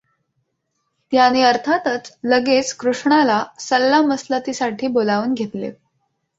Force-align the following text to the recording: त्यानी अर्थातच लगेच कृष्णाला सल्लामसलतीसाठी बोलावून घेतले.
त्यानी 1.13 1.41
अर्थातच 1.41 2.11
लगेच 2.23 2.73
कृष्णाला 2.73 3.43
सल्लामसलतीसाठी 3.59 4.87
बोलावून 4.87 5.33
घेतले. 5.33 5.71